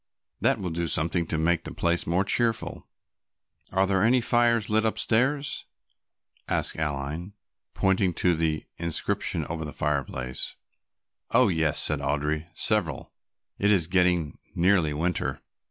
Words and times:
That 0.39 0.57
will 0.57 0.71
do 0.71 0.87
something 0.87 1.27
to 1.27 1.37
make 1.37 1.63
the 1.63 1.71
place 1.75 2.07
more 2.07 2.23
cheerful." 2.25 2.87
"Are 3.71 3.85
there 3.85 4.01
any 4.01 4.19
fires 4.19 4.67
lit 4.67 4.83
upstairs?" 4.83 5.65
asked 6.49 6.75
Aline, 6.79 7.33
pointing 7.75 8.15
to 8.15 8.33
the 8.33 8.65
inscription 8.79 9.45
over 9.45 9.63
the 9.63 9.71
fireplace. 9.71 10.55
"Oh, 11.29 11.49
yes," 11.49 11.79
said 11.79 11.99
Audry, 11.99 12.47
"several, 12.55 13.11
it 13.59 13.69
is 13.69 13.85
getting 13.85 14.39
nearly 14.55 14.91
winter." 14.91 15.39